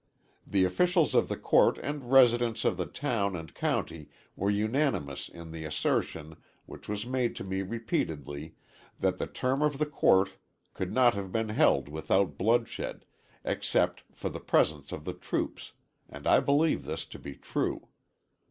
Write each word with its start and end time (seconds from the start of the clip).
The 0.47 0.63
officials 0.65 1.13
of 1.13 1.27
the 1.29 1.37
court 1.37 1.77
and 1.77 2.11
residents 2.11 2.65
of 2.65 2.75
the 2.75 2.87
town 2.87 3.35
and 3.35 3.53
county 3.53 4.09
were 4.35 4.49
unanimous 4.49 5.29
in 5.29 5.51
the 5.51 5.63
assertion, 5.63 6.37
which 6.65 6.89
was 6.89 7.05
made 7.05 7.35
to 7.35 7.43
me 7.43 7.61
repeatedly, 7.61 8.55
that 8.99 9.19
the 9.19 9.27
term 9.27 9.61
of 9.61 9.77
the 9.77 9.85
court 9.85 10.37
could 10.73 10.91
not 10.91 11.13
have 11.13 11.31
been 11.31 11.49
held 11.49 11.87
without 11.87 12.35
bloodshed, 12.35 13.05
except 13.43 14.01
for 14.11 14.29
the 14.29 14.39
presence 14.39 14.91
of 14.91 15.05
the 15.05 15.13
troops, 15.13 15.73
and 16.09 16.25
I 16.25 16.39
believe 16.39 16.85
this 16.85 17.05
to 17.05 17.19
be 17.19 17.35
true. 17.35 17.89